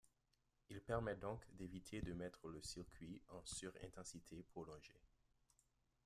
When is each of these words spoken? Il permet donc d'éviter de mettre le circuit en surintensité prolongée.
Il 0.71 0.81
permet 0.81 1.15
donc 1.15 1.43
d'éviter 1.53 2.01
de 2.01 2.13
mettre 2.13 2.47
le 2.47 2.59
circuit 2.63 3.21
en 3.29 3.45
surintensité 3.45 4.41
prolongée. 4.41 4.99